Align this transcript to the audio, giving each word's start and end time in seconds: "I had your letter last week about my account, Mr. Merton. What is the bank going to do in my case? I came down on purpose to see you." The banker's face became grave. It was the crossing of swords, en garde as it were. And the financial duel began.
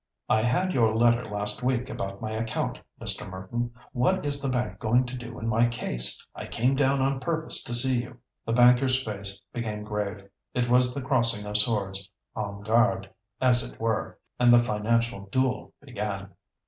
"I 0.27 0.41
had 0.41 0.73
your 0.73 0.95
letter 0.95 1.25
last 1.29 1.61
week 1.61 1.87
about 1.87 2.21
my 2.21 2.31
account, 2.31 2.79
Mr. 2.99 3.29
Merton. 3.29 3.71
What 3.91 4.25
is 4.25 4.41
the 4.41 4.49
bank 4.49 4.79
going 4.79 5.05
to 5.05 5.15
do 5.15 5.37
in 5.37 5.47
my 5.47 5.67
case? 5.67 6.25
I 6.33 6.47
came 6.47 6.73
down 6.75 7.01
on 7.03 7.19
purpose 7.19 7.61
to 7.61 7.73
see 7.75 8.01
you." 8.01 8.17
The 8.43 8.51
banker's 8.53 9.03
face 9.03 9.39
became 9.53 9.83
grave. 9.83 10.27
It 10.55 10.67
was 10.67 10.95
the 10.95 11.03
crossing 11.03 11.45
of 11.45 11.55
swords, 11.59 12.09
en 12.35 12.61
garde 12.61 13.11
as 13.39 13.61
it 13.63 13.79
were. 13.79 14.17
And 14.39 14.51
the 14.51 14.57
financial 14.63 15.27
duel 15.27 15.71
began. 15.83 16.29